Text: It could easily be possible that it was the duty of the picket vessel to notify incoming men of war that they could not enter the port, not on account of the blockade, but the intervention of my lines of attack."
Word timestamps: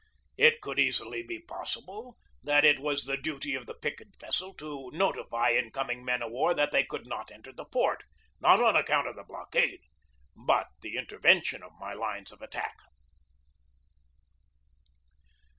It 0.35 0.61
could 0.61 0.79
easily 0.79 1.21
be 1.21 1.37
possible 1.37 2.17
that 2.41 2.65
it 2.65 2.79
was 2.79 3.03
the 3.03 3.17
duty 3.17 3.53
of 3.53 3.67
the 3.67 3.75
picket 3.75 4.15
vessel 4.19 4.51
to 4.55 4.89
notify 4.91 5.51
incoming 5.51 6.03
men 6.03 6.23
of 6.23 6.31
war 6.31 6.55
that 6.55 6.71
they 6.71 6.83
could 6.83 7.05
not 7.05 7.29
enter 7.29 7.53
the 7.53 7.65
port, 7.65 8.03
not 8.39 8.59
on 8.59 8.75
account 8.75 9.05
of 9.07 9.15
the 9.15 9.21
blockade, 9.23 9.81
but 10.35 10.69
the 10.81 10.97
intervention 10.97 11.61
of 11.61 11.73
my 11.79 11.93
lines 11.93 12.31
of 12.31 12.41
attack." 12.41 12.79